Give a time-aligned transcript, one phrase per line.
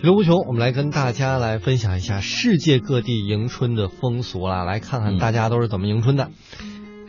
[0.00, 6.30] 其乐无穷，我们来跟大家来分享一下世界各地迎春的风俗啦，来看看大家都是怎么迎春的。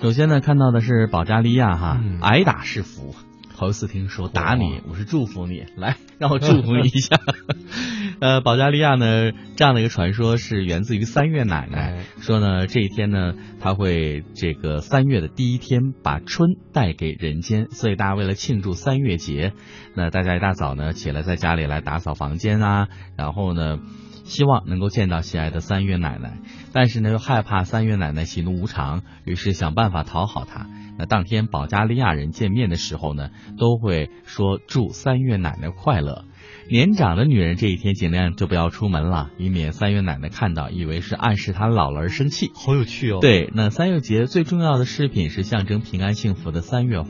[0.01, 3.13] 首先呢，看到的是保加利亚哈，嗯挨打是福。
[3.55, 7.19] 头一次听说打你，我是祝福你，来让我祝福你一下。
[8.19, 19.53] 呃，保加利亚呢，这样的一个传说是源自于三月奶奶，哎，说呢这一天呢，他会这个三月的第一天把春带给人间，所以大家为了庆祝三月节，
[19.95, 22.87] 那大家一大早呢起来在家里来打扫房间啊，
[23.17, 23.79] 然后呢。
[24.25, 26.37] 希望能够见到心爱的三月奶奶，
[26.71, 30.67] 但是呢又害怕三月奶奶喜怒无常，于是想办法讨好她。
[30.99, 36.25] 那当天保加利亚人见面的时候呢，都会说祝三月奶奶快乐。
[36.69, 42.51] 年长的女人这一天尽量就不要出门了，以免三月奶奶看到，以为是暗示她老了而生气。
[42.53, 47.09] 好有趣哦。，对，那三月节最重要的饰品是象征平安幸福的三月花，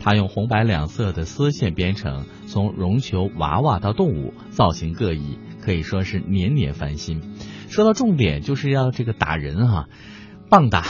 [0.00, 7.22] 它用红白两色的丝线编成，从绒球、娃娃到动物，造型各异，可以说是年年翻新。
[7.68, 9.88] 说到重点，就是要这个打人哈、
[10.50, 10.84] 棒打。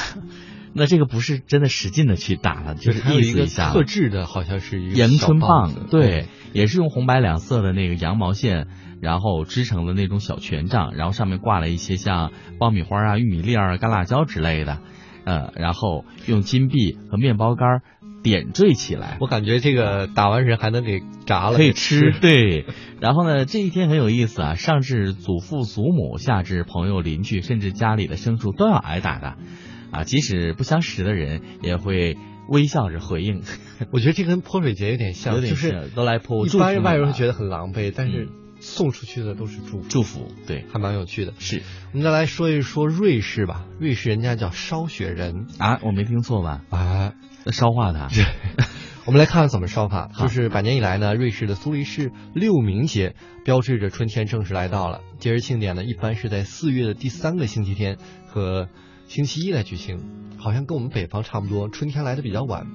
[0.73, 8.69] 那这个不是真的使劲的去打了，就是意思一下特制的，好像是一个迎小春棒子，对，也是用红白两色的那个羊毛线，
[9.01, 14.79] 然后织成的那种小权杖，然后上面挂了一些像爆米花啊、玉米粒儿啊、干辣椒之类的，
[15.25, 17.83] 呃，然后用金币和面包干儿
[18.23, 22.13] 点缀起来，我感觉这个打完人还能给炸了，可以吃。
[22.21, 22.67] 对，
[23.01, 29.37] 然后呢，这一天很有意思啊，上至祖父祖母，下至朋友邻居，甚至家里的牲畜都要挨打的，
[29.91, 32.17] 啊，即使不相识的人也会
[32.49, 33.43] 微笑着回应，
[33.93, 38.29] 我觉得这跟泼水节有点像，有点就是都来泼一般外人会觉得很狼狈，但是嗯
[38.61, 41.33] 送出去的都是祝福，祝福，对，还蛮有趣的。
[41.39, 46.63] 是我们再来说一说瑞士吧，瑞士人家叫烧雪人啊，我没听错吧？
[46.71, 47.13] 啊。
[47.51, 48.11] 烧化它，
[49.07, 53.15] 我们来看看怎么烧法，就是百年以来呢，瑞士的苏黎世六明节
[53.47, 55.01] 标志着春天正式来到了。
[55.19, 58.69] 节日庆典呢，一般是在四月的第三个星期天和
[59.11, 59.99] 星期一来举行，
[60.39, 62.69] 好像跟我们北方差不多，春天来的比较晚。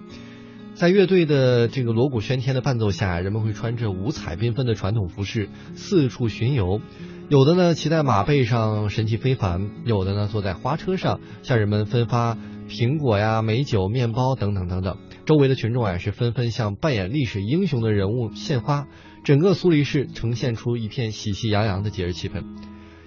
[0.73, 6.81] 在乐队的这个锣鼓喧天的伴奏下，人们会穿着五彩缤纷的传统服饰四处巡游，
[7.29, 14.97] 有的呢骑在马背上神气非凡，有的呢坐在花车上向人们分发苹果呀、美酒、面包等等等等。
[15.25, 18.87] 周围的群众啊是纷纷向扮演历史英雄的人物献花，
[19.23, 22.43] 整个苏黎世呈现出一片喜气洋洋的节日气氛。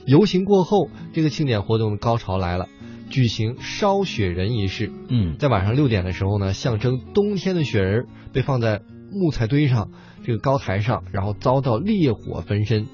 [0.07, 2.67] 游行过后，这个庆典活动的高潮来了，
[3.11, 4.91] 举行烧雪人仪式。
[5.09, 9.91] 嗯，在晚上六点的时候呢，象征冬天的雪人被放在木材堆上，
[10.25, 12.87] 这个高台上，然后遭到烈火焚身。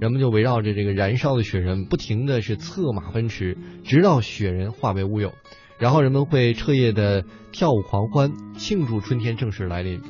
[0.00, 5.32] 人们就围绕着这个燃烧的雪人，不停的是策马奔驰，直到雪人化为乌有。
[5.78, 10.00] 然后人们会彻夜的跳舞狂欢，庆祝春天正式来临。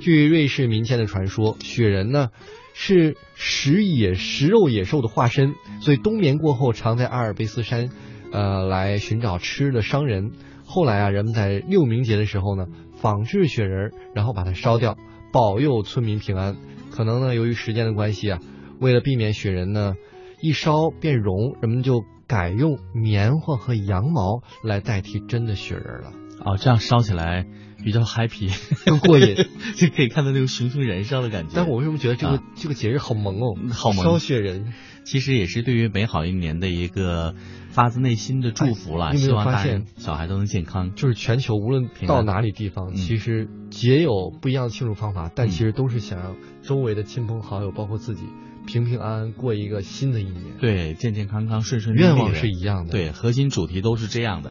[0.00, 2.28] 据瑞士民间的传说，雪人呢
[2.74, 7.90] 是食野食肉野兽的化身，所以冬眠过后常在阿尔卑斯山，
[8.32, 10.32] 呃，来寻找吃的商人。
[10.64, 12.66] 后来啊，人们在六明节的时候呢，
[13.00, 14.96] 仿制雪人，然后把它烧掉，
[15.32, 16.56] 保佑村民平安。
[16.90, 18.38] 可能呢，由于时间的关系啊，
[18.80, 19.94] 为了避免雪人呢
[20.40, 26.12] 一烧变融，人们就改用棉花和羊毛来代替真的雪人了
[26.44, 27.46] 了，哦，这样烧起来
[27.84, 28.50] 比较 happy，
[28.84, 29.36] 更过瘾。
[29.76, 31.52] 就可以看到那种熊熊燃烧的感觉。
[31.54, 33.56] 但我为什么觉得这个、啊这个节日好萌哦？
[33.72, 34.72] 好萌烧雪人。
[35.02, 37.34] 其实也是对于美好一年的一个
[37.70, 40.94] 发自内心的祝福啦，哎有有希望大发现人小孩都能健康。
[40.94, 48.24] 就是全球无论到哪里地方，嗯其实节有不一样的庆祝方法，但嗯其实都是想让周围的亲朋好友，包括自己，
[48.66, 50.42] 平平安安过一个新的一年。
[50.60, 52.06] 对，健健康康、顺顺利利。
[52.06, 52.92] 愿望是一样的。
[52.92, 54.48] 对，核心主题都是这样的。